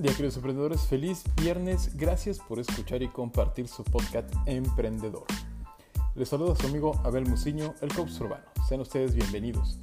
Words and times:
Día 0.00 0.12
queridos 0.12 0.36
emprendedores, 0.36 0.80
feliz 0.86 1.24
viernes, 1.36 1.94
gracias 1.94 2.38
por 2.38 2.58
escuchar 2.58 3.02
y 3.02 3.08
compartir 3.08 3.68
su 3.68 3.84
podcast 3.84 4.32
Emprendedor. 4.46 5.26
Les 6.14 6.26
saluda 6.26 6.56
su 6.56 6.66
amigo 6.68 6.98
Abel 7.04 7.28
Muciño, 7.28 7.74
el 7.82 7.94
coach 7.94 8.18
urbano. 8.18 8.44
Sean 8.66 8.80
ustedes 8.80 9.14
bienvenidos. 9.14 9.78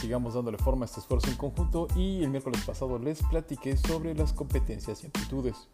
Sigamos 0.00 0.34
dándole 0.34 0.58
forma 0.58 0.84
a 0.84 0.86
este 0.86 1.00
esfuerzo 1.00 1.28
en 1.28 1.34
conjunto 1.34 1.88
y 1.96 2.22
el 2.22 2.30
miércoles 2.30 2.62
pasado 2.64 3.00
les 3.00 3.20
platiqué 3.24 3.76
sobre 3.76 4.14
las 4.14 4.32
competencias 4.32 5.02
y 5.02 5.08
aptitudes. 5.08 5.66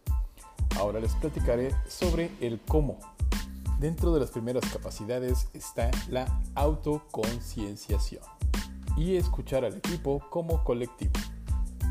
Ahora 0.78 0.98
les 0.98 1.12
platicaré 1.16 1.74
sobre 1.86 2.30
el 2.40 2.60
cómo. 2.60 2.98
Dentro 3.78 4.14
de 4.14 4.20
las 4.20 4.30
primeras 4.30 4.64
capacidades 4.72 5.50
está 5.52 5.90
la 6.08 6.40
autoconcienciación 6.54 8.22
y 8.96 9.16
escuchar 9.16 9.66
al 9.66 9.76
equipo 9.76 10.22
como 10.30 10.64
colectivo. 10.64 11.12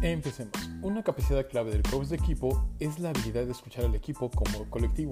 Empecemos. 0.04 0.54
Una 0.84 1.04
capacidad 1.04 1.48
clave 1.48 1.72
del 1.72 1.82
coach 1.82 2.10
de 2.10 2.18
equipo 2.18 2.70
es 2.80 3.00
la 3.00 3.10
habilidad 3.10 3.46
de 3.46 3.52
escuchar 3.52 3.86
al 3.86 3.96
equipo 3.96 4.30
como 4.30 4.70
colectivo 4.70 5.12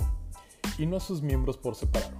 y 0.78 0.86
no 0.86 0.98
a 0.98 1.00
sus 1.00 1.24
miembros 1.24 1.58
por 1.58 1.74
separado. 1.74 2.14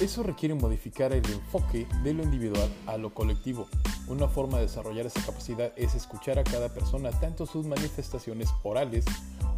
Eso 0.00 0.24
requiere 0.24 0.56
modificar 0.56 1.12
el 1.12 1.24
enfoque 1.30 1.86
de 2.02 2.12
lo 2.12 2.24
individual 2.24 2.68
a 2.88 2.96
lo 2.96 3.14
colectivo. 3.14 3.68
Una 4.08 4.26
forma 4.26 4.58
de 4.58 4.64
desarrollar 4.64 5.06
esa 5.06 5.24
capacidad 5.24 5.72
es 5.76 5.94
escuchar 5.94 6.40
a 6.40 6.44
cada 6.44 6.70
persona 6.70 7.10
tanto 7.12 7.46
sus 7.46 7.66
manifestaciones 7.66 8.48
orales 8.64 9.04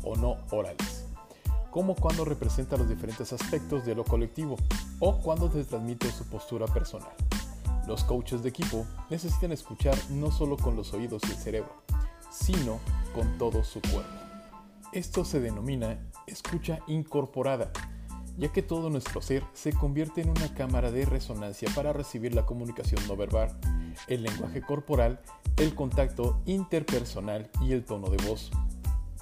o 0.02 0.16
no 0.16 0.36
orales, 0.50 1.06
como 1.70 1.94
cuando 1.94 2.26
representa 2.26 2.76
los 2.76 2.90
diferentes 2.90 3.32
aspectos 3.32 3.86
de 3.86 3.94
lo 3.94 4.04
colectivo 4.04 4.56
o 5.00 5.16
cuando 5.22 5.48
te 5.48 5.64
transmite 5.64 6.12
su 6.12 6.24
postura 6.24 6.66
personal. 6.66 7.12
Los 7.86 8.02
coaches 8.02 8.42
de 8.42 8.48
equipo 8.48 8.84
necesitan 9.08 9.52
escuchar 9.52 9.96
no 10.10 10.32
solo 10.32 10.56
con 10.56 10.74
los 10.74 10.92
oídos 10.92 11.22
y 11.28 11.30
el 11.30 11.36
cerebro, 11.36 11.85
sino 12.36 12.80
con 13.14 13.38
todo 13.38 13.64
su 13.64 13.80
cuerpo. 13.80 14.10
Esto 14.92 15.24
se 15.24 15.40
denomina 15.40 15.98
escucha 16.26 16.80
incorporada, 16.86 17.70
ya 18.36 18.52
que 18.52 18.62
todo 18.62 18.90
nuestro 18.90 19.22
ser 19.22 19.42
se 19.54 19.72
convierte 19.72 20.20
en 20.20 20.30
una 20.30 20.52
cámara 20.54 20.90
de 20.90 21.04
resonancia 21.04 21.68
para 21.74 21.92
recibir 21.92 22.34
la 22.34 22.44
comunicación 22.44 23.00
no 23.08 23.16
verbal, 23.16 23.56
el 24.08 24.22
lenguaje 24.22 24.60
corporal, 24.60 25.20
el 25.56 25.74
contacto 25.74 26.40
interpersonal 26.46 27.50
y 27.62 27.72
el 27.72 27.84
tono 27.84 28.08
de 28.10 28.22
voz. 28.26 28.50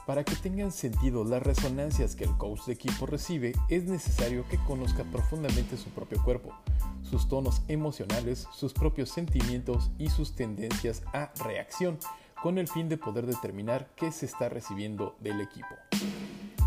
Para 0.07 0.23
que 0.23 0.37
tengan 0.37 0.71
sentido 0.71 1.25
las 1.25 1.43
resonancias 1.43 2.15
que 2.15 2.25
el 2.25 2.37
coach 2.37 2.67
de 2.67 2.75
equipo 2.75 3.07
recibe, 3.07 3.53
es 3.71 3.85
necesario 3.85 4.47
que 4.49 4.59
conozca 4.59 5.03
profundamente 5.05 5.79
su 5.79 5.89
propio 5.91 6.23
cuerpo, 6.23 6.53
sus 7.03 7.27
tonos 7.29 7.63
emocionales, 7.69 8.47
sus 8.53 8.75
propios 8.75 9.09
sentimientos 9.09 9.91
y 9.99 10.11
sus 10.11 10.35
tendencias 10.35 11.03
a 11.15 11.33
reacción, 11.43 11.99
con 12.45 12.59
el 12.59 12.69
fin 12.69 12.91
de 12.91 12.99
poder 12.99 13.25
determinar 13.25 13.89
qué 13.97 14.13
se 14.13 14.27
está 14.27 14.51
recibiendo 14.51 15.17
del 15.19 15.41
equipo. 15.41 15.75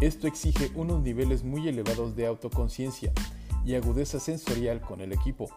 Esto 0.02 0.25
exige 0.25 0.72
unos 0.73 1.03
niveles 1.03 1.44
muy 1.44 1.67
elevados 1.67 2.16
de 2.16 2.25
autoconciencia 2.25 3.14
y 3.64 3.75
agudeza 3.75 4.20
sensorial 4.20 4.81
con 4.81 5.02
el 5.02 5.14
equipo. 5.14 5.52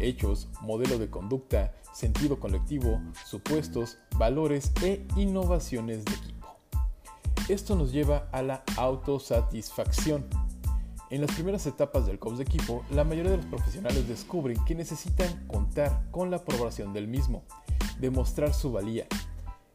Hechos, 0.00 0.48
modelo 0.60 0.98
de 0.98 1.08
conducta, 1.08 1.72
sentido 1.92 2.40
colectivo, 2.40 3.00
supuestos, 3.24 3.98
valores 4.18 4.72
e 4.82 5.06
innovaciones 5.14 6.04
de 6.04 6.14
equipo. 6.14 6.48
Esto 7.48 7.76
nos 7.76 7.92
lleva 7.92 8.28
a 8.32 8.42
la 8.42 8.64
autosatisfacción, 8.76 10.26
en 11.10 11.20
las 11.20 11.30
primeras 11.30 11.64
etapas 11.66 12.06
del 12.06 12.18
coach 12.18 12.38
de 12.38 12.42
equipo, 12.42 12.84
la 12.90 13.04
mayoría 13.04 13.30
de 13.30 13.36
los 13.36 13.46
profesionales 13.46 14.08
descubren 14.08 14.64
que 14.64 14.74
necesitan 14.74 15.46
contar 15.46 16.02
con 16.10 16.32
la 16.32 16.38
aprobación 16.38 16.92
del 16.92 17.06
mismo, 17.06 17.44
demostrar 18.00 18.52
su 18.52 18.72
valía. 18.72 19.06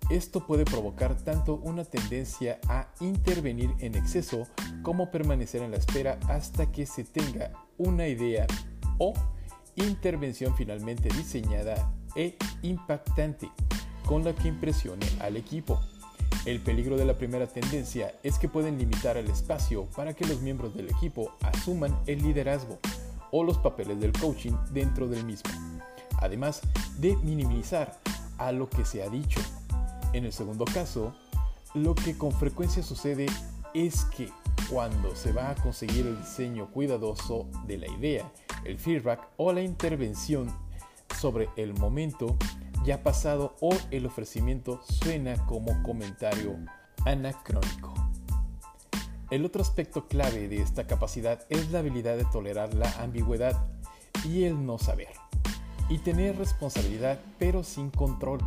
Esto 0.09 0.45
puede 0.45 0.65
provocar 0.65 1.15
tanto 1.15 1.55
una 1.63 1.85
tendencia 1.85 2.59
a 2.67 2.87
intervenir 2.99 3.69
en 3.79 3.93
exceso 3.93 4.47
como 4.81 5.11
permanecer 5.11 5.61
en 5.61 5.69
la 5.69 5.77
espera 5.77 6.19
hasta 6.27 6.71
que 6.71 6.87
se 6.87 7.03
tenga 7.03 7.51
una 7.77 8.07
idea 8.07 8.47
o 8.97 9.13
intervención 9.75 10.55
finalmente 10.55 11.09
diseñada 11.09 11.93
e 12.15 12.37
impactante 12.63 13.51
con 14.05 14.23
la 14.23 14.33
que 14.33 14.47
impresione 14.47 15.05
al 15.19 15.37
equipo. 15.37 15.79
El 16.45 16.59
peligro 16.59 16.97
de 16.97 17.05
la 17.05 17.15
primera 17.15 17.45
tendencia 17.45 18.15
es 18.23 18.39
que 18.39 18.49
pueden 18.49 18.79
limitar 18.79 19.15
el 19.15 19.29
espacio 19.29 19.85
para 19.95 20.15
que 20.15 20.25
los 20.25 20.41
miembros 20.41 20.73
del 20.73 20.89
equipo 20.89 21.35
asuman 21.43 21.95
el 22.07 22.23
liderazgo 22.23 22.79
o 23.31 23.43
los 23.43 23.59
papeles 23.59 23.99
del 23.99 24.13
coaching 24.13 24.53
dentro 24.71 25.07
del 25.07 25.23
mismo, 25.23 25.51
además 26.19 26.61
de 26.97 27.15
minimizar 27.17 27.99
a 28.39 28.51
lo 28.51 28.67
que 28.69 28.85
se 28.85 29.03
ha 29.03 29.09
dicho. 29.09 29.39
En 30.13 30.25
el 30.25 30.33
segundo 30.33 30.65
caso, 30.65 31.13
lo 31.73 31.93
que 31.95 32.17
con 32.17 32.31
frecuencia 32.31 32.81
sucede 32.81 33.27
es 33.73 34.05
que 34.05 34.29
cuando 34.69 35.15
se 35.15 35.31
va 35.31 35.51
a 35.51 35.55
conseguir 35.55 36.07
el 36.07 36.17
diseño 36.17 36.71
cuidadoso 36.71 37.47
de 37.67 37.77
la 37.77 37.87
idea, 37.87 38.31
el 38.65 38.79
feedback 38.79 39.27
o 39.37 39.51
la 39.53 39.61
intervención 39.61 40.49
sobre 41.19 41.49
el 41.55 41.73
momento, 41.73 42.37
ya 42.85 43.03
pasado 43.03 43.55
o 43.61 43.69
el 43.91 44.05
ofrecimiento 44.05 44.81
suena 44.83 45.45
como 45.45 45.83
comentario 45.83 46.55
anacrónico. 47.05 47.93
El 49.29 49.45
otro 49.45 49.61
aspecto 49.61 50.07
clave 50.07 50.47
de 50.47 50.61
esta 50.61 50.87
capacidad 50.87 51.45
es 51.49 51.71
la 51.71 51.79
habilidad 51.79 52.17
de 52.17 52.25
tolerar 52.25 52.73
la 52.73 52.91
ambigüedad 52.99 53.63
y 54.25 54.45
el 54.45 54.65
no 54.65 54.79
saber. 54.79 55.13
Y 55.87 55.99
tener 55.99 56.37
responsabilidad 56.37 57.19
pero 57.37 57.63
sin 57.63 57.91
control. 57.91 58.39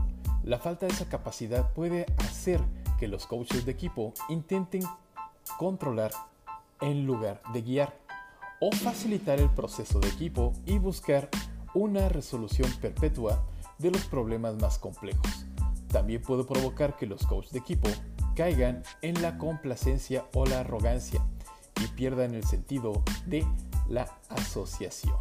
La 0.45 0.59
falta 0.59 0.87
de 0.87 0.93
esa 0.93 1.09
capacidad 1.09 1.73
puede 1.73 2.07
hacer 2.19 2.61
que 2.99 3.07
los 3.07 3.27
coaches 3.27 3.65
de 3.65 3.73
equipo 3.73 4.13
intenten 4.29 4.83
controlar 5.57 6.11
en 6.81 7.07
lugar 7.07 7.41
de 7.53 7.63
guiar 7.63 7.97
o 8.61 8.73
facilitar 8.73 9.39
el 9.41 9.51
proceso 9.51 10.01
de 10.01 10.09
equipo 10.09 10.53
y 10.67 10.79
buscar 10.79 11.29
una 11.75 12.09
resolución 12.09 12.71
perpetua 12.81 13.45
de 13.79 13.93
los 13.93 14.05
problemas 14.07 14.57
más 14.57 14.79
complejos. 14.79 15.47
También 15.89 16.23
puede 16.23 16.45
provocar 16.45 16.97
que 16.97 17.07
los 17.07 17.25
coaches 17.27 17.53
de 17.53 17.61
equipo 17.61 17.89
caigan 18.35 18.83
en 19.01 19.21
la 19.23 19.39
complacencia 19.39 20.27
o 20.35 20.45
la 20.45 20.61
arrogancia 20.61 21.25
y 21.83 21.87
pierdan 21.89 22.35
el 22.35 22.45
sentido 22.45 23.03
de 23.27 23.47
la 23.89 24.09
asociación. 24.29 25.17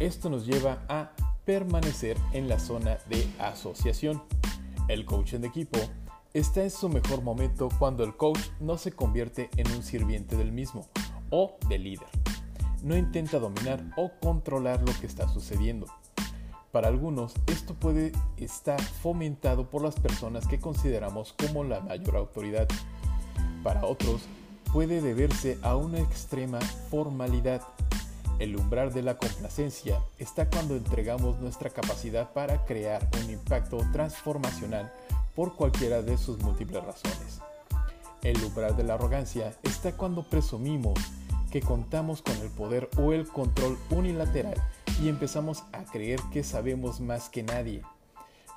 Esto 0.00 0.28
nos 0.28 0.46
lleva 0.46 0.84
a 0.88 1.12
permanecer 1.46 2.18
en 2.32 2.48
la 2.48 2.58
zona 2.58 2.98
de 3.08 3.26
asociación. 3.38 4.22
El 4.88 5.06
coach 5.06 5.32
de 5.32 5.46
equipo 5.46 5.78
está 6.34 6.62
en 6.62 6.70
su 6.70 6.90
mejor 6.90 7.22
momento 7.22 7.70
cuando 7.78 8.04
el 8.04 8.14
coach 8.14 8.40
no 8.60 8.76
se 8.76 8.92
convierte 8.92 9.48
en 9.56 9.70
un 9.70 9.82
sirviente 9.82 10.36
del 10.36 10.52
mismo 10.52 10.86
o 11.30 11.56
del 11.70 11.84
líder. 11.84 12.08
No 12.82 12.94
intenta 12.94 13.38
dominar 13.38 13.82
o 13.96 14.10
controlar 14.20 14.80
lo 14.80 14.92
que 15.00 15.06
está 15.06 15.26
sucediendo 15.28 15.86
para 16.76 16.88
algunos, 16.88 17.32
esto 17.46 17.72
puede 17.72 18.12
estar 18.36 18.78
fomentado 18.82 19.70
por 19.70 19.80
las 19.80 19.98
personas 19.98 20.46
que 20.46 20.60
consideramos 20.60 21.32
como 21.32 21.64
la 21.64 21.80
mayor 21.80 22.16
autoridad. 22.16 22.68
Para 23.62 23.86
otros, 23.86 24.20
puede 24.74 25.00
deberse 25.00 25.58
a 25.62 25.74
una 25.74 26.00
extrema 26.00 26.60
formalidad. 26.90 27.62
El 28.38 28.54
umbral 28.54 28.92
de 28.92 29.02
la 29.02 29.16
complacencia 29.16 29.98
está 30.18 30.50
cuando 30.50 30.76
entregamos 30.76 31.38
nuestra 31.38 31.70
capacidad 31.70 32.34
para 32.34 32.66
crear 32.66 33.08
un 33.22 33.30
impacto 33.30 33.78
transformacional 33.92 34.92
por 35.34 35.54
cualquiera 35.54 36.02
de 36.02 36.18
sus 36.18 36.38
múltiples 36.40 36.84
razones. 36.84 37.40
El 38.22 38.42
umbral 38.44 38.76
de 38.76 38.84
la 38.84 38.94
arrogancia 38.94 39.54
está 39.62 39.92
cuando 39.92 40.22
presumimos 40.22 40.98
que 41.50 41.62
contamos 41.62 42.20
con 42.20 42.36
el 42.36 42.50
poder 42.50 42.90
o 42.98 43.14
el 43.14 43.26
control 43.26 43.78
unilateral 43.88 44.60
y 45.02 45.08
empezamos 45.08 45.64
a 45.72 45.84
creer 45.84 46.20
que 46.30 46.44
sabemos 46.44 47.00
más 47.00 47.30
que 47.30 47.42
nadie. 47.42 47.80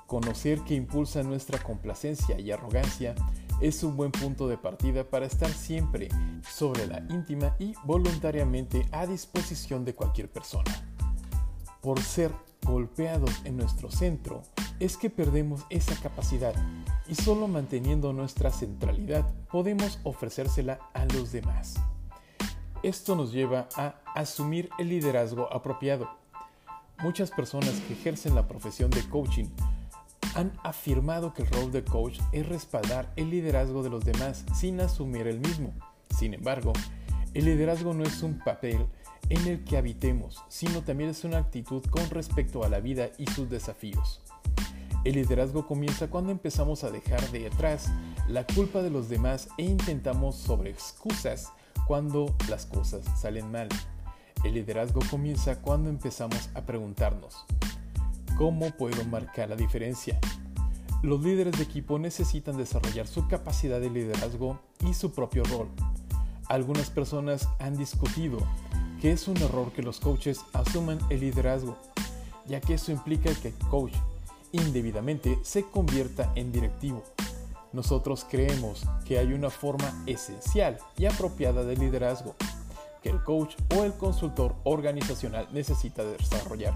Conocer 0.06 0.60
que 0.60 0.74
impulsa 0.74 1.22
nuestra 1.22 1.58
complacencia 1.62 2.38
y 2.38 2.50
arrogancia 2.50 3.14
es 3.60 3.82
un 3.82 3.96
buen 3.96 4.10
punto 4.10 4.48
de 4.48 4.56
partida 4.56 5.04
para 5.04 5.26
estar 5.26 5.50
siempre 5.50 6.08
sobre 6.48 6.86
la 6.86 7.00
íntima 7.10 7.54
y 7.58 7.74
voluntariamente 7.84 8.86
a 8.92 9.06
disposición 9.06 9.84
de 9.84 9.94
cualquier 9.94 10.30
persona. 10.30 10.70
Por 11.80 12.00
ser 12.00 12.32
golpeados 12.62 13.30
en 13.44 13.56
nuestro 13.56 13.90
centro, 13.90 14.42
es 14.78 14.96
que 14.96 15.10
perdemos 15.10 15.66
esa 15.70 15.94
capacidad 15.96 16.54
y 17.06 17.14
solo 17.14 17.48
manteniendo 17.48 18.12
nuestra 18.12 18.50
centralidad 18.50 19.30
podemos 19.50 19.98
ofrecérsela 20.04 20.78
a 20.94 21.04
los 21.06 21.32
demás. 21.32 21.74
Esto 22.82 23.14
nos 23.14 23.32
lleva 23.32 23.68
a 23.76 24.00
asumir 24.14 24.70
el 24.78 24.88
liderazgo 24.88 25.52
apropiado 25.52 26.20
Muchas 27.02 27.30
personas 27.30 27.80
que 27.88 27.94
ejercen 27.94 28.34
la 28.34 28.46
profesión 28.46 28.90
de 28.90 29.02
coaching 29.08 29.46
han 30.34 30.52
afirmado 30.62 31.34
que 31.34 31.42
el 31.42 31.48
rol 31.48 31.72
de 31.72 31.84
coach 31.84 32.20
es 32.32 32.48
respaldar 32.48 33.12
el 33.16 33.30
liderazgo 33.30 33.82
de 33.82 33.90
los 33.90 34.04
demás 34.04 34.44
sin 34.54 34.80
asumir 34.80 35.26
el 35.26 35.40
mismo. 35.40 35.72
Sin 36.18 36.34
embargo, 36.34 36.72
el 37.34 37.44
liderazgo 37.44 37.94
no 37.94 38.04
es 38.04 38.22
un 38.22 38.38
papel 38.38 38.86
en 39.28 39.46
el 39.46 39.64
que 39.64 39.76
habitemos, 39.76 40.42
sino 40.48 40.82
también 40.82 41.10
es 41.10 41.24
una 41.24 41.38
actitud 41.38 41.84
con 41.86 42.08
respecto 42.10 42.64
a 42.64 42.68
la 42.68 42.80
vida 42.80 43.10
y 43.18 43.26
sus 43.26 43.48
desafíos. 43.48 44.20
El 45.04 45.14
liderazgo 45.14 45.66
comienza 45.66 46.08
cuando 46.08 46.30
empezamos 46.30 46.84
a 46.84 46.90
dejar 46.90 47.20
de 47.30 47.46
atrás 47.46 47.90
la 48.28 48.46
culpa 48.46 48.82
de 48.82 48.90
los 48.90 49.08
demás 49.08 49.48
e 49.56 49.64
intentamos 49.64 50.36
sobre 50.36 50.70
excusas 50.70 51.52
cuando 51.86 52.34
las 52.48 52.66
cosas 52.66 53.04
salen 53.18 53.50
mal. 53.50 53.68
El 54.44 54.54
liderazgo 54.54 55.00
comienza 55.10 55.60
cuando 55.60 55.88
empezamos 55.88 56.50
a 56.54 56.62
preguntarnos, 56.62 57.46
¿cómo 58.40 58.70
puedo 58.70 59.04
marcar 59.04 59.50
la 59.50 59.54
diferencia? 59.54 60.18
Los 61.02 61.20
líderes 61.20 61.58
de 61.58 61.62
equipo 61.62 61.98
necesitan 61.98 62.56
desarrollar 62.56 63.06
su 63.06 63.28
capacidad 63.28 63.82
de 63.82 63.90
liderazgo 63.90 64.58
y 64.88 64.94
su 64.94 65.12
propio 65.12 65.44
rol. 65.44 65.68
Algunas 66.48 66.88
personas 66.88 67.46
han 67.58 67.76
discutido 67.76 68.38
que 68.98 69.12
es 69.12 69.28
un 69.28 69.36
error 69.36 69.72
que 69.72 69.82
los 69.82 70.00
coaches 70.00 70.40
asuman 70.54 70.98
el 71.10 71.20
liderazgo, 71.20 71.76
ya 72.46 72.62
que 72.62 72.74
eso 72.74 72.90
implica 72.90 73.30
que 73.34 73.48
el 73.48 73.58
coach 73.68 73.92
indebidamente 74.52 75.38
se 75.42 75.64
convierta 75.64 76.32
en 76.34 76.50
directivo. 76.50 77.04
Nosotros 77.74 78.26
creemos 78.26 78.86
que 79.04 79.18
hay 79.18 79.34
una 79.34 79.50
forma 79.50 80.02
esencial 80.06 80.78
y 80.96 81.04
apropiada 81.04 81.62
de 81.62 81.76
liderazgo 81.76 82.36
que 83.02 83.10
el 83.10 83.22
coach 83.22 83.56
o 83.76 83.84
el 83.84 83.92
consultor 83.92 84.56
organizacional 84.64 85.46
necesita 85.52 86.04
desarrollar 86.04 86.72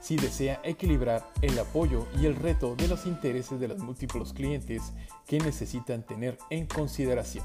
si 0.00 0.16
desea 0.16 0.60
equilibrar 0.64 1.26
el 1.42 1.58
apoyo 1.58 2.06
y 2.20 2.26
el 2.26 2.36
reto 2.36 2.76
de 2.76 2.88
los 2.88 3.06
intereses 3.06 3.58
de 3.60 3.68
los 3.68 3.78
múltiples 3.78 4.32
clientes 4.32 4.92
que 5.26 5.38
necesitan 5.38 6.02
tener 6.02 6.38
en 6.50 6.66
consideración. 6.66 7.44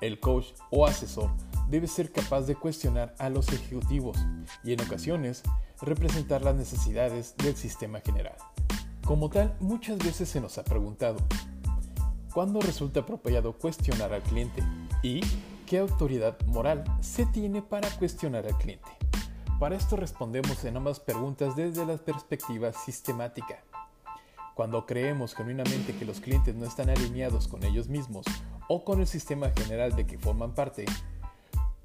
El 0.00 0.18
coach 0.18 0.46
o 0.70 0.86
asesor 0.86 1.30
debe 1.68 1.86
ser 1.86 2.10
capaz 2.10 2.42
de 2.42 2.56
cuestionar 2.56 3.14
a 3.18 3.28
los 3.28 3.48
ejecutivos 3.52 4.18
y 4.64 4.72
en 4.72 4.80
ocasiones 4.80 5.42
representar 5.80 6.42
las 6.42 6.54
necesidades 6.54 7.36
del 7.36 7.56
sistema 7.56 8.00
general. 8.00 8.36
Como 9.04 9.30
tal, 9.30 9.56
muchas 9.60 9.98
veces 9.98 10.28
se 10.28 10.40
nos 10.40 10.58
ha 10.58 10.64
preguntado, 10.64 11.16
¿cuándo 12.32 12.60
resulta 12.60 13.00
apropiado 13.00 13.56
cuestionar 13.58 14.12
al 14.12 14.22
cliente? 14.22 14.62
¿Y 15.02 15.20
qué 15.66 15.78
autoridad 15.78 16.38
moral 16.46 16.84
se 17.00 17.26
tiene 17.26 17.62
para 17.62 17.88
cuestionar 17.90 18.46
al 18.46 18.56
cliente? 18.58 19.01
Para 19.62 19.76
esto 19.76 19.94
respondemos 19.94 20.64
en 20.64 20.76
ambas 20.76 20.98
preguntas 20.98 21.54
desde 21.54 21.86
la 21.86 21.96
perspectiva 21.96 22.72
sistemática. 22.72 23.62
Cuando 24.56 24.86
creemos 24.86 25.36
genuinamente 25.36 25.94
que 25.94 26.04
los 26.04 26.18
clientes 26.18 26.56
no 26.56 26.66
están 26.66 26.90
alineados 26.90 27.46
con 27.46 27.62
ellos 27.62 27.86
mismos 27.86 28.26
o 28.66 28.84
con 28.84 28.98
el 28.98 29.06
sistema 29.06 29.50
general 29.50 29.94
de 29.94 30.04
que 30.04 30.18
forman 30.18 30.56
parte, 30.56 30.84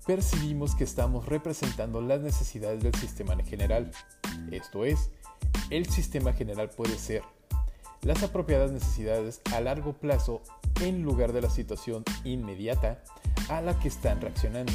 percibimos 0.07 0.73
que 0.73 0.85
estamos 0.85 1.27
representando 1.27 2.01
las 2.01 2.21
necesidades 2.21 2.81
del 2.81 2.95
sistema 2.95 3.33
en 3.33 3.45
general. 3.45 3.91
Esto 4.49 4.83
es, 4.83 5.11
el 5.69 5.85
sistema 5.85 6.33
general 6.33 6.71
puede 6.71 6.97
ser 6.97 7.21
las 8.01 8.23
apropiadas 8.23 8.71
necesidades 8.71 9.39
a 9.53 9.61
largo 9.61 9.93
plazo 9.93 10.41
en 10.81 11.03
lugar 11.03 11.31
de 11.31 11.41
la 11.43 11.49
situación 11.51 12.03
inmediata 12.23 13.03
a 13.49 13.61
la 13.61 13.77
que 13.77 13.89
están 13.89 14.19
reaccionando, 14.19 14.73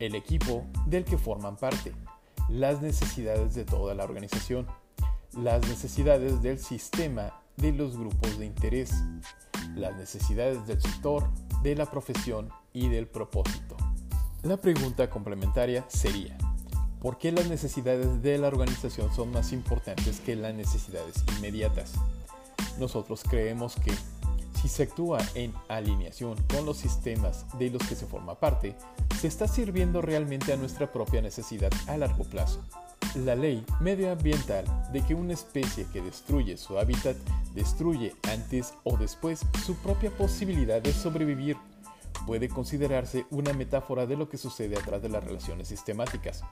el 0.00 0.14
equipo 0.14 0.66
del 0.86 1.04
que 1.04 1.18
forman 1.18 1.56
parte, 1.56 1.92
las 2.48 2.82
necesidades 2.82 3.54
de 3.54 3.64
toda 3.64 3.94
la 3.94 4.04
organización, 4.04 4.66
las 5.38 5.66
necesidades 5.68 6.42
del 6.42 6.58
sistema 6.58 7.40
de 7.56 7.72
los 7.72 7.96
grupos 7.96 8.38
de 8.38 8.46
interés, 8.46 8.92
las 9.76 9.96
necesidades 9.96 10.66
del 10.66 10.80
sector, 10.80 11.28
de 11.62 11.76
la 11.76 11.86
profesión 11.86 12.48
y 12.72 12.88
del 12.88 13.06
propósito. 13.06 13.76
La 14.42 14.56
pregunta 14.56 15.10
complementaria 15.10 15.84
sería, 15.88 16.36
¿por 17.00 17.18
qué 17.18 17.30
las 17.30 17.48
necesidades 17.48 18.22
de 18.22 18.38
la 18.38 18.48
organización 18.48 19.14
son 19.14 19.30
más 19.30 19.52
importantes 19.52 20.20
que 20.20 20.34
las 20.34 20.54
necesidades 20.54 21.22
inmediatas? 21.36 21.92
Nosotros 22.78 23.22
creemos 23.28 23.76
que 23.76 23.92
si 24.60 24.68
se 24.68 24.82
actúa 24.82 25.18
en 25.34 25.54
alineación 25.68 26.36
con 26.54 26.66
los 26.66 26.76
sistemas 26.76 27.46
de 27.58 27.70
los 27.70 27.82
que 27.86 27.94
se 27.94 28.06
forma 28.06 28.38
parte, 28.38 28.76
se 29.18 29.26
está 29.26 29.48
sirviendo 29.48 30.02
realmente 30.02 30.52
a 30.52 30.56
nuestra 30.56 30.92
propia 30.92 31.22
necesidad 31.22 31.72
a 31.86 31.96
largo 31.96 32.24
plazo. 32.24 32.62
La 33.24 33.34
ley 33.34 33.64
medioambiental 33.80 34.64
de 34.92 35.02
que 35.02 35.14
una 35.14 35.32
especie 35.32 35.86
que 35.92 36.02
destruye 36.02 36.56
su 36.56 36.78
hábitat 36.78 37.16
destruye 37.54 38.14
antes 38.30 38.74
o 38.84 38.96
después 38.96 39.40
su 39.64 39.74
propia 39.76 40.10
posibilidad 40.10 40.80
de 40.80 40.92
sobrevivir 40.92 41.56
puede 42.26 42.48
considerarse 42.48 43.26
una 43.30 43.52
metáfora 43.52 44.06
de 44.06 44.16
lo 44.16 44.28
que 44.28 44.36
sucede 44.36 44.76
atrás 44.76 45.02
de 45.02 45.08
las 45.08 45.24
relaciones 45.24 45.68
sistemáticas. 45.68 46.44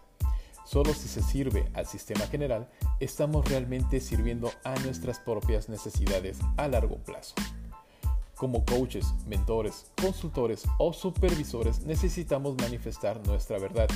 Solo 0.65 0.93
si 0.95 1.09
se 1.09 1.23
sirve 1.23 1.71
al 1.75 1.87
sistema 1.87 2.27
general, 2.27 2.69
estamos 3.01 3.49
realmente 3.49 4.01
sirviendo 4.01 4.51
a 4.65 4.75
nuestras 4.81 5.19
propias 5.19 5.69
necesidades 5.69 6.39
a 6.57 6.69
largo 6.69 6.97
plazo. 6.97 7.35
Como 8.39 8.65
coaches, 8.65 9.15
mentores, 9.27 9.91
consultores 10.01 10.65
o 10.79 10.93
supervisores 10.93 11.81
necesitamos 11.85 12.57
manifestar 12.57 13.21
nuestra 13.27 13.59
verdad. 13.59 13.89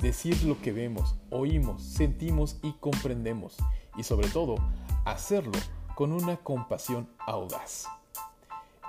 Decir 0.00 0.40
lo 0.44 0.60
que 0.62 0.70
vemos, 0.70 1.16
oímos, 1.30 1.82
sentimos 1.82 2.58
y 2.62 2.72
comprendemos. 2.74 3.56
Y 3.96 4.04
sobre 4.04 4.28
todo, 4.28 4.54
hacerlo 5.04 5.58
con 5.96 6.12
una 6.12 6.36
compasión 6.36 7.08
audaz. 7.26 7.86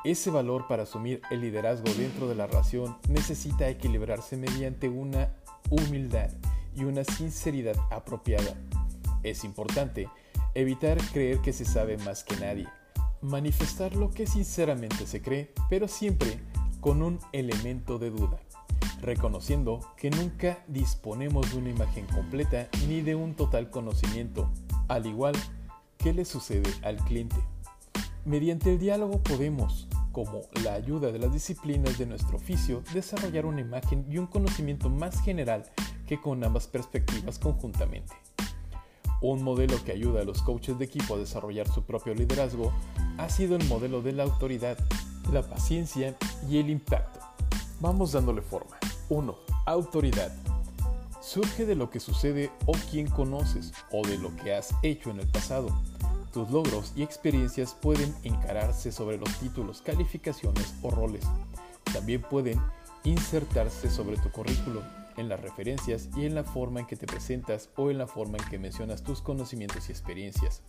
Ese 0.03 0.29
valor 0.29 0.67
para 0.67 0.83
asumir 0.83 1.21
el 1.31 1.41
liderazgo 1.41 1.91
dentro 1.95 2.27
de 2.27 2.35
la 2.35 2.47
relación 2.47 2.97
necesita 3.09 3.67
equilibrarse 3.67 4.37
mediante 4.37 4.89
una 4.89 5.33
humildad 5.69 6.29
y 6.75 6.83
una 6.83 7.03
sinceridad 7.03 7.75
apropiada. 7.89 8.55
Es 9.23 9.43
importante 9.43 10.07
evitar 10.53 10.97
creer 11.13 11.39
que 11.39 11.53
se 11.53 11.65
sabe 11.65 11.97
más 11.97 12.23
que 12.23 12.35
nadie, 12.37 12.67
manifestar 13.21 13.95
lo 13.95 14.11
que 14.11 14.27
sinceramente 14.27 15.05
se 15.05 15.21
cree, 15.21 15.53
pero 15.69 15.87
siempre 15.87 16.39
con 16.79 17.01
un 17.01 17.19
elemento 17.31 17.99
de 17.99 18.09
duda, 18.09 18.39
reconociendo 19.01 19.79
que 19.97 20.09
nunca 20.09 20.63
disponemos 20.67 21.51
de 21.51 21.57
una 21.59 21.69
imagen 21.69 22.05
completa 22.07 22.67
ni 22.87 23.01
de 23.01 23.15
un 23.15 23.35
total 23.35 23.69
conocimiento, 23.69 24.49
al 24.87 25.05
igual 25.05 25.35
que 25.97 26.13
le 26.13 26.25
sucede 26.25 26.69
al 26.81 26.97
cliente. 26.97 27.37
Mediante 28.25 28.71
el 28.71 28.79
diálogo 28.79 29.21
podemos, 29.21 29.87
como 30.11 30.41
la 30.63 30.73
ayuda 30.73 31.11
de 31.11 31.19
las 31.19 31.33
disciplinas 31.33 31.97
de 31.97 32.05
nuestro 32.05 32.37
oficio, 32.37 32.83
desarrollar 32.93 33.45
una 33.45 33.61
imagen 33.61 34.05
y 34.09 34.17
un 34.17 34.27
conocimiento 34.27 34.89
más 34.89 35.21
general 35.21 35.63
que 36.07 36.19
con 36.19 36.43
ambas 36.43 36.67
perspectivas 36.67 37.39
conjuntamente. 37.39 38.13
Un 39.21 39.43
modelo 39.43 39.81
que 39.83 39.91
ayuda 39.91 40.21
a 40.21 40.25
los 40.25 40.41
coaches 40.41 40.79
de 40.79 40.85
equipo 40.85 41.15
a 41.15 41.19
desarrollar 41.19 41.67
su 41.67 41.83
propio 41.83 42.15
liderazgo 42.15 42.73
ha 43.17 43.29
sido 43.29 43.55
el 43.55 43.63
modelo 43.65 44.01
de 44.01 44.13
la 44.13 44.23
autoridad, 44.23 44.77
la 45.31 45.43
paciencia 45.43 46.17
y 46.49 46.57
el 46.57 46.71
impacto. 46.71 47.19
Vamos 47.79 48.13
dándole 48.13 48.41
forma. 48.41 48.77
1. 49.09 49.35
Autoridad. 49.65 50.31
Surge 51.21 51.65
de 51.65 51.75
lo 51.75 51.91
que 51.91 51.99
sucede 51.99 52.49
o 52.65 52.71
quien 52.89 53.07
conoces 53.07 53.73
o 53.91 54.05
de 54.05 54.17
lo 54.17 54.35
que 54.37 54.55
has 54.55 54.73
hecho 54.81 55.11
en 55.11 55.19
el 55.19 55.27
pasado. 55.27 55.69
Tus 56.33 56.49
logros 56.49 56.93
y 56.95 57.03
experiencias 57.03 57.75
pueden 57.79 58.15
encararse 58.23 58.91
sobre 58.91 59.17
los 59.17 59.29
títulos, 59.37 59.81
calificaciones 59.81 60.73
o 60.81 60.89
roles. 60.89 61.25
También 61.93 62.21
pueden 62.21 62.59
insertarse 63.03 63.89
sobre 63.89 64.17
tu 64.17 64.31
currículum, 64.31 64.83
en 65.17 65.29
las 65.29 65.39
referencias 65.39 66.09
y 66.15 66.25
en 66.25 66.35
la 66.35 66.43
forma 66.43 66.79
en 66.79 66.87
que 66.87 66.95
te 66.95 67.07
presentas 67.07 67.69
o 67.75 67.89
en 67.89 67.97
la 67.97 68.07
forma 68.07 68.37
en 68.37 68.49
que 68.49 68.59
mencionas 68.59 69.03
tus 69.03 69.21
conocimientos 69.21 69.89
y 69.89 69.91
experiencias. 69.91 70.61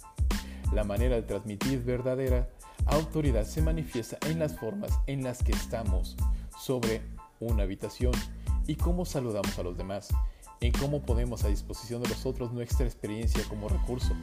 La 0.73 0.85
manera 0.85 1.17
de 1.17 1.23
transmitir 1.23 1.83
verdadera 1.83 2.49
autoridad 2.87 3.45
se 3.45 3.63
manifiesta 3.63 4.19
en 4.29 4.39
las 4.39 4.59
formas 4.59 4.99
en 5.07 5.23
las 5.23 5.43
que 5.43 5.53
estamos 5.53 6.17
sobre 6.59 7.03
una 7.41 7.65
habitación 7.65 8.13
y 8.67 8.77
cómo 8.77 9.05
saludamos 9.05 9.59
a 9.59 9.63
los 9.63 9.77
demás, 9.77 10.09
en 10.61 10.73
cómo 10.73 11.03
ponemos 11.03 11.45
a 11.45 11.49
disposición 11.49 12.03
de 12.03 12.09
los 12.09 12.25
otros 12.25 12.53
nuestra 12.53 12.87
experiencia 12.87 13.43
como 13.49 13.69
recurso, 13.69 14.15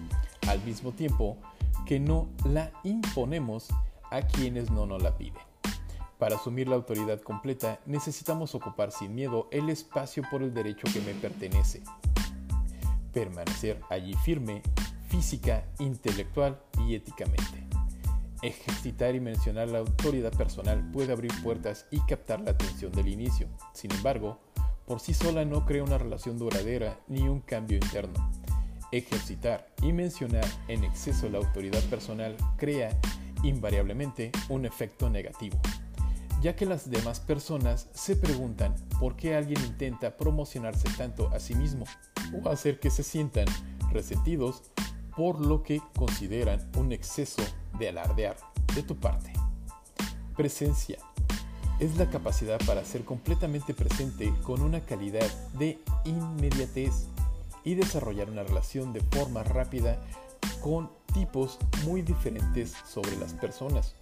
al 0.47 0.63
mismo 0.63 0.91
tiempo 0.91 1.37
que 1.85 1.99
no 1.99 2.29
la 2.45 2.71
imponemos 2.83 3.67
a 4.11 4.21
quienes 4.21 4.71
no 4.71 4.85
nos 4.85 5.01
la 5.03 5.17
piden. 5.17 5.48
Para 6.19 6.35
asumir 6.35 6.67
la 6.67 6.75
autoridad 6.75 7.21
completa 7.21 7.79
necesitamos 7.85 8.53
ocupar 8.53 8.91
sin 8.91 9.15
miedo 9.15 9.47
el 9.51 9.69
espacio 9.69 10.21
por 10.29 10.43
el 10.43 10.53
derecho 10.53 10.85
que 10.93 10.99
me 10.99 11.13
pertenece. 11.13 11.81
Permanecer 13.13 13.79
allí 13.89 14.13
firme, 14.15 14.61
física, 15.07 15.63
intelectual 15.79 16.59
y 16.85 16.95
éticamente. 16.95 17.65
Ejercitar 18.41 19.15
y 19.15 19.21
mencionar 19.21 19.69
la 19.69 19.79
autoridad 19.79 20.33
personal 20.33 20.91
puede 20.91 21.13
abrir 21.13 21.31
puertas 21.41 21.87
y 21.89 22.01
captar 22.01 22.41
la 22.41 22.51
atención 22.51 22.91
del 22.91 23.07
inicio. 23.07 23.47
Sin 23.73 23.91
embargo, 23.93 24.39
por 24.85 24.99
sí 24.99 25.13
sola 25.13 25.45
no 25.45 25.65
crea 25.65 25.83
una 25.83 25.97
relación 25.97 26.37
duradera 26.37 26.99
ni 27.07 27.29
un 27.29 27.39
cambio 27.39 27.77
interno. 27.77 28.29
Ejercitar 28.91 29.69
y 29.81 29.93
mencionar 29.93 30.45
en 30.67 30.83
exceso 30.83 31.29
la 31.29 31.37
autoridad 31.37 31.83
personal 31.83 32.35
crea 32.57 32.99
invariablemente 33.43 34.31
un 34.49 34.65
efecto 34.65 35.09
negativo, 35.09 35.57
ya 36.41 36.55
que 36.55 36.65
las 36.65 36.89
demás 36.89 37.19
personas 37.19 37.87
se 37.93 38.15
preguntan 38.15 38.75
por 38.99 39.15
qué 39.15 39.35
alguien 39.35 39.63
intenta 39.65 40.15
promocionarse 40.15 40.87
tanto 40.97 41.29
a 41.29 41.39
sí 41.39 41.55
mismo 41.55 41.85
o 42.33 42.49
hacer 42.49 42.79
que 42.79 42.89
se 42.89 43.03
sientan 43.03 43.45
resentidos 43.91 44.63
por 45.15 45.41
lo 45.45 45.63
que 45.63 45.81
consideran 45.95 46.69
un 46.77 46.91
exceso 46.91 47.41
de 47.77 47.89
alardear 47.89 48.37
de 48.73 48.83
tu 48.83 48.95
parte. 48.95 49.33
Presencia 50.37 50.97
es 51.79 51.97
la 51.97 52.09
capacidad 52.09 52.59
para 52.65 52.85
ser 52.85 53.03
completamente 53.03 53.73
presente 53.73 54.33
con 54.43 54.61
una 54.61 54.81
calidad 54.81 55.27
de 55.57 55.79
inmediatez 56.05 57.07
y 57.63 57.75
desarrollar 57.75 58.29
una 58.29 58.43
relación 58.43 58.93
de 58.93 59.01
forma 59.01 59.43
rápida 59.43 59.99
con 60.61 60.89
tipos 61.13 61.57
muy 61.83 62.01
diferentes 62.01 62.73
sobre 62.85 63.15
las 63.17 63.33
personas. 63.33 63.95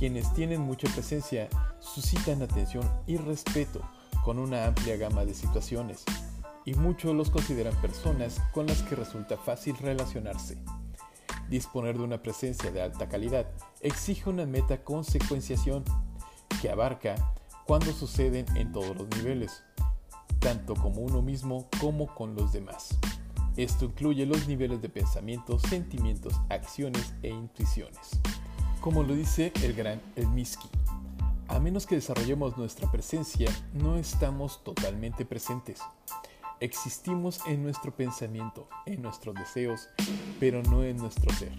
Quienes 0.00 0.32
tienen 0.32 0.62
mucha 0.62 0.88
presencia 0.88 1.50
suscitan 1.78 2.40
atención 2.40 2.90
y 3.06 3.18
respeto 3.18 3.82
con 4.24 4.38
una 4.38 4.64
amplia 4.64 4.96
gama 4.96 5.26
de 5.26 5.34
situaciones 5.34 6.06
y 6.64 6.72
muchos 6.72 7.14
los 7.14 7.28
consideran 7.28 7.78
personas 7.82 8.40
con 8.54 8.66
las 8.66 8.82
que 8.82 8.96
resulta 8.96 9.36
fácil 9.36 9.76
relacionarse. 9.76 10.56
Disponer 11.50 11.98
de 11.98 12.04
una 12.04 12.22
presencia 12.22 12.70
de 12.70 12.80
alta 12.80 13.10
calidad 13.10 13.50
exige 13.82 14.30
una 14.30 14.46
meta 14.46 14.82
consecuenciación 14.82 15.84
que 16.62 16.70
abarca 16.70 17.34
cuando 17.66 17.92
suceden 17.92 18.46
en 18.56 18.72
todos 18.72 18.96
los 18.96 19.06
niveles, 19.18 19.62
tanto 20.38 20.76
como 20.76 21.02
uno 21.02 21.20
mismo 21.20 21.68
como 21.78 22.06
con 22.14 22.34
los 22.34 22.52
demás. 22.54 22.98
Esto 23.58 23.84
incluye 23.84 24.24
los 24.24 24.48
niveles 24.48 24.80
de 24.80 24.88
pensamientos, 24.88 25.60
sentimientos, 25.60 26.32
acciones 26.48 27.12
e 27.22 27.28
intuiciones. 27.28 28.18
Como 28.80 29.02
lo 29.02 29.14
dice 29.14 29.52
el 29.62 29.74
gran 29.74 30.00
Elmiski, 30.16 30.66
a 31.48 31.60
menos 31.60 31.86
que 31.86 31.96
desarrollemos 31.96 32.56
nuestra 32.56 32.90
presencia, 32.90 33.50
no 33.74 33.98
estamos 33.98 34.64
totalmente 34.64 35.26
presentes. 35.26 35.80
Existimos 36.60 37.40
en 37.46 37.62
nuestro 37.62 37.94
pensamiento, 37.94 38.70
en 38.86 39.02
nuestros 39.02 39.34
deseos, 39.34 39.90
pero 40.38 40.62
no 40.62 40.82
en 40.82 40.96
nuestro 40.96 41.30
ser. 41.34 41.52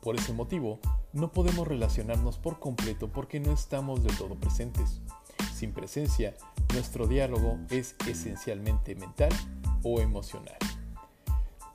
Por 0.00 0.14
ese 0.14 0.32
motivo, 0.32 0.78
no 1.12 1.32
podemos 1.32 1.66
relacionarnos 1.66 2.38
por 2.38 2.60
completo 2.60 3.08
porque 3.08 3.40
no 3.40 3.50
estamos 3.50 4.04
del 4.04 4.16
todo 4.16 4.36
presentes. 4.36 5.00
Sin 5.52 5.72
presencia, 5.72 6.36
nuestro 6.72 7.08
diálogo 7.08 7.58
es 7.68 7.96
esencialmente 8.06 8.94
mental 8.94 9.32
o 9.82 10.00
emocional. 10.00 10.58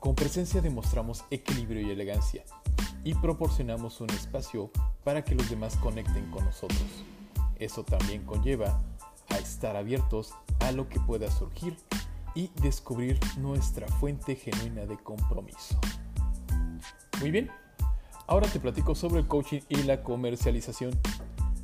Con 0.00 0.14
presencia 0.14 0.62
demostramos 0.62 1.22
equilibrio 1.30 1.82
y 1.86 1.90
elegancia 1.90 2.44
y 3.04 3.14
proporcionamos 3.14 4.00
un 4.00 4.10
espacio 4.10 4.70
para 5.04 5.22
que 5.22 5.34
los 5.34 5.48
demás 5.50 5.76
conecten 5.76 6.30
con 6.30 6.44
nosotros. 6.44 7.04
Eso 7.58 7.84
también 7.84 8.24
conlleva 8.24 8.82
a 9.28 9.36
estar 9.36 9.76
abiertos 9.76 10.32
a 10.60 10.72
lo 10.72 10.88
que 10.88 10.98
pueda 11.00 11.30
surgir 11.30 11.76
y 12.34 12.50
descubrir 12.62 13.20
nuestra 13.38 13.86
fuente 13.86 14.34
genuina 14.34 14.86
de 14.86 14.96
compromiso. 14.96 15.78
Muy 17.20 17.30
bien, 17.30 17.50
ahora 18.26 18.48
te 18.48 18.58
platico 18.58 18.94
sobre 18.94 19.20
el 19.20 19.28
coaching 19.28 19.60
y 19.68 19.82
la 19.84 20.02
comercialización. 20.02 20.98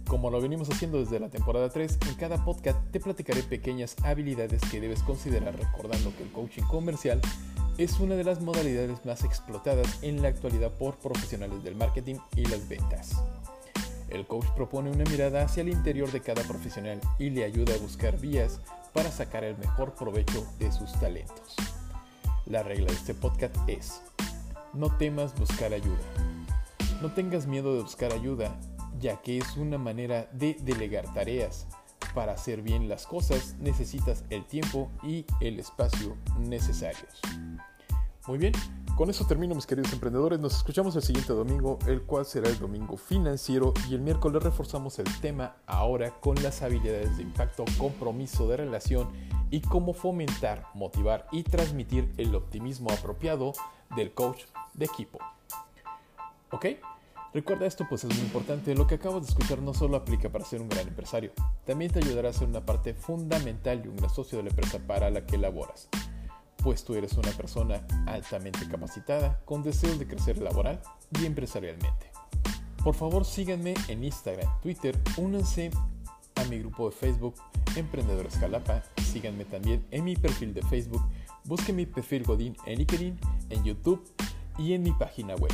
Como 0.07 0.31
lo 0.31 0.41
venimos 0.41 0.69
haciendo 0.71 0.99
desde 0.99 1.21
la 1.21 1.31
temporada 1.31 1.71
3, 1.71 1.99
en 2.09 2.15
cada 2.15 2.45
podcast 2.45 2.79
te 2.91 3.01
platicaré 3.01 3.43
pequeñas 3.43 3.97
habilidades 4.03 4.61
que 4.71 4.81
debes 4.81 5.03
considerar 5.03 5.57
recordando 5.57 6.15
que 6.17 6.25
el 6.25 6.33
coaching 6.33 6.65
comercial 6.65 7.21
es 7.81 7.99
una 7.99 8.15
de 8.15 8.25
las 8.25 8.43
modalidades 8.43 9.07
más 9.07 9.25
explotadas 9.25 10.01
en 10.03 10.21
la 10.21 10.29
actualidad 10.29 10.71
por 10.73 10.99
profesionales 10.99 11.65
del 11.65 11.77
marketing 11.77 12.17
y 12.37 12.45
las 12.45 12.69
ventas. 12.69 13.13
El 14.11 14.27
coach 14.27 14.49
propone 14.55 14.91
una 14.91 15.05
mirada 15.05 15.45
hacia 15.45 15.63
el 15.63 15.71
interior 15.71 16.13
de 16.13 16.21
cada 16.21 16.43
profesional 16.43 17.01
y 17.19 17.31
le 17.31 17.43
ayuda 17.43 17.75
a 17.75 17.79
buscar 17.79 18.19
vías 18.21 18.61
para 18.93 19.11
sacar 19.11 19.45
el 19.45 19.57
mejor 19.57 19.95
provecho 19.95 20.47
de 20.59 20.71
sus 20.71 20.93
talentos. 21.01 21.57
La 22.45 22.63
regla 22.63 22.89
de 22.89 22.93
este 22.93 23.15
podcast 23.15 23.57
es, 23.67 24.03
no 24.75 24.95
temas 24.99 25.35
buscar 25.39 25.73
ayuda. 25.73 26.05
No 27.01 27.15
tengas 27.15 27.47
miedo 27.47 27.75
de 27.75 27.81
buscar 27.81 28.13
ayuda, 28.13 28.61
ya 28.99 29.23
que 29.23 29.39
es 29.39 29.57
una 29.57 29.79
manera 29.79 30.29
de 30.33 30.55
delegar 30.61 31.11
tareas. 31.15 31.67
Para 32.15 32.33
hacer 32.33 32.61
bien 32.61 32.91
las 32.91 33.07
cosas 33.07 33.55
necesitas 33.59 34.25
el 34.29 34.45
tiempo 34.45 34.91
y 35.03 35.25
el 35.41 35.59
espacio 35.59 36.19
necesarios. 36.41 37.23
Muy 38.27 38.37
bien, 38.37 38.53
con 38.97 39.09
eso 39.09 39.27
termino 39.27 39.55
mis 39.55 39.67
queridos 39.67 39.95
emprendedores. 39.95 40.39
Nos 40.39 40.55
escuchamos 40.55 40.95
el 40.95 41.03
siguiente 41.03 41.33
domingo, 41.33 41.79
el 41.87 42.03
cual 42.03 42.27
será 42.27 42.51
el 42.51 42.59
domingo 42.59 42.99
financiero 42.99 43.73
y 43.89 43.95
el 43.95 44.03
miércoles 44.03 44.43
reforzamos 44.43 44.99
el 44.99 45.07
tema 45.21 45.57
ahora 45.67 46.11
con 46.21 46.41
las 46.43 46.61
habilidades 46.61 47.17
de 47.17 47.23
impacto, 47.23 47.65
compromiso 47.79 48.47
de 48.47 48.59
relación 48.59 49.09
y 49.51 49.63
cómo 49.63 49.95
fomentar, 49.95 50.67
motivar 50.75 51.29
y 51.33 51.45
transmitir 51.45 52.13
el 52.19 52.35
optimismo 52.35 52.91
apropiado 52.91 53.55
del 53.97 54.13
coach 54.13 54.43
de 54.75 54.85
equipo. 54.85 55.19
¿Ok? 56.51 56.67
Recuerda 57.33 57.65
esto 57.65 57.87
pues 57.89 58.05
es 58.05 58.15
muy 58.15 58.27
importante, 58.27 58.75
lo 58.75 58.87
que 58.87 58.97
acabas 58.97 59.23
de 59.23 59.29
escuchar 59.29 59.61
no 59.61 59.73
solo 59.73 59.97
aplica 59.97 60.29
para 60.29 60.45
ser 60.45 60.61
un 60.61 60.69
gran 60.69 60.87
empresario, 60.87 61.33
también 61.65 61.91
te 61.91 62.01
ayudará 62.01 62.31
a 62.31 62.33
ser 62.35 62.49
una 62.49 62.67
parte 62.67 62.93
fundamental 62.93 63.81
y 63.83 63.89
un 63.89 63.97
gran 63.97 64.11
socio 64.11 64.39
de 64.39 64.45
la 64.45 64.51
empresa 64.51 64.79
para 64.87 65.11
la 65.11 65.25
que 65.25 65.39
laboras 65.39 65.89
pues 66.63 66.85
tú 66.85 66.95
eres 66.95 67.13
una 67.15 67.31
persona 67.33 67.87
altamente 68.07 68.69
capacitada 68.69 69.41
con 69.45 69.63
deseos 69.63 69.99
de 69.99 70.07
crecer 70.07 70.39
laboral 70.39 70.81
y 71.21 71.27
empresarialmente. 71.27 72.11
Por 72.83 72.95
favor 72.95 73.25
síganme 73.25 73.75
en 73.89 74.05
Instagram, 74.05 74.49
Twitter, 74.61 74.99
únanse 75.17 75.71
a 76.37 76.45
mi 76.45 76.59
grupo 76.59 76.89
de 76.89 76.97
Facebook 76.97 77.35
Emprendedores 77.77 78.37
Jalapa, 78.37 78.83
síganme 79.13 79.45
también 79.45 79.87
en 79.91 80.05
mi 80.05 80.17
perfil 80.17 80.53
de 80.55 80.63
Facebook, 80.63 81.03
busquen 81.45 81.77
mi 81.77 81.87
perfil 81.87 82.25
Godín 82.25 82.57
en 82.67 82.79
LinkedIn, 82.79 83.19
en 83.51 83.65
YouTube 83.65 84.03
y 84.59 84.73
en 84.73 84.83
mi 84.83 84.93
página 84.93 85.37
web. 85.37 85.53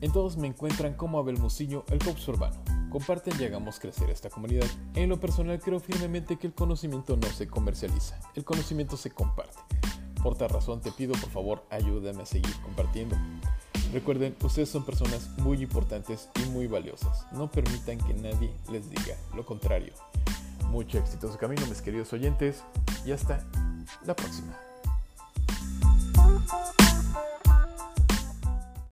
En 0.00 0.12
todos 0.12 0.38
me 0.38 0.48
encuentran 0.48 0.94
como 0.94 1.18
Abel 1.18 1.38
Muciño, 1.38 1.84
el 1.90 1.98
coach 1.98 2.26
urbano. 2.28 2.62
Comparten 2.90 3.34
y 3.38 3.44
hagamos 3.44 3.78
crecer 3.78 4.08
esta 4.10 4.30
comunidad. 4.30 4.66
En 4.94 5.10
lo 5.10 5.20
personal 5.20 5.60
creo 5.60 5.78
firmemente 5.78 6.38
que 6.38 6.46
el 6.46 6.54
conocimiento 6.54 7.16
no 7.16 7.28
se 7.28 7.46
comercializa, 7.46 8.18
el 8.34 8.44
conocimiento 8.44 8.96
se 8.96 9.10
comparte. 9.10 9.79
Por 10.22 10.36
tal 10.36 10.50
razón 10.50 10.80
te 10.80 10.92
pido 10.92 11.14
por 11.14 11.30
favor 11.30 11.64
ayúdame 11.70 12.22
a 12.22 12.26
seguir 12.26 12.54
compartiendo. 12.62 13.16
Recuerden, 13.92 14.36
ustedes 14.42 14.68
son 14.68 14.84
personas 14.84 15.30
muy 15.38 15.62
importantes 15.62 16.28
y 16.36 16.48
muy 16.50 16.66
valiosas. 16.66 17.26
No 17.32 17.50
permitan 17.50 17.98
que 17.98 18.14
nadie 18.14 18.52
les 18.70 18.88
diga 18.88 19.16
lo 19.34 19.44
contrario. 19.44 19.92
Mucho 20.68 20.98
exitoso 20.98 21.36
camino 21.38 21.66
mis 21.66 21.82
queridos 21.82 22.12
oyentes 22.12 22.62
y 23.04 23.12
hasta 23.12 23.44
la 24.04 24.14
próxima. 24.14 24.56